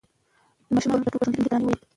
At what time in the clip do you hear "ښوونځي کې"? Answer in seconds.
1.19-1.39